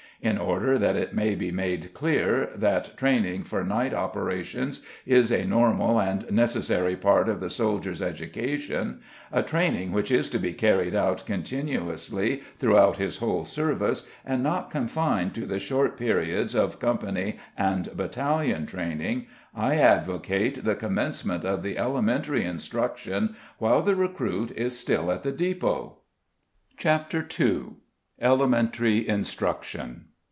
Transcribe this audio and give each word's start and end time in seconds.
In 0.23 0.37
order 0.37 0.77
that 0.77 0.95
it 0.95 1.15
may 1.15 1.33
be 1.33 1.51
made 1.51 1.95
clear 1.95 2.51
that 2.55 2.95
training 2.95 3.41
for 3.41 3.63
night 3.63 3.91
operations 3.91 4.85
is 5.03 5.31
a 5.31 5.45
normal 5.45 5.99
and 5.99 6.31
necessary 6.31 6.95
part 6.95 7.27
of 7.27 7.39
the 7.39 7.49
soldier's 7.49 8.03
education, 8.03 9.01
a 9.31 9.41
training 9.41 9.91
which 9.93 10.11
is 10.11 10.29
to 10.29 10.37
be 10.37 10.53
carried 10.53 10.93
on 10.95 11.15
continuously 11.25 12.41
throughout 12.59 12.97
his 12.97 13.17
whole 13.17 13.45
service, 13.45 14.07
and 14.23 14.43
not 14.43 14.69
confined 14.69 15.33
to 15.33 15.47
the 15.47 15.57
short 15.57 15.97
periods 15.97 16.53
of 16.53 16.77
company 16.77 17.37
and 17.57 17.89
battalion 17.97 18.67
training, 18.67 19.25
I 19.55 19.77
advocate 19.77 20.63
the 20.63 20.75
commencement 20.75 21.45
of 21.45 21.63
the 21.63 21.79
elementary 21.79 22.45
instruction 22.45 23.35
while 23.57 23.81
the 23.81 23.95
recruit 23.95 24.51
is 24.51 24.77
still 24.77 25.11
at 25.11 25.23
the 25.23 25.31
depôt. 25.33 25.95
CHAPTER 26.77 27.27
II. 27.39 27.77
ELEMENTARY 28.19 28.99
INSTRUCTION. 29.09 30.05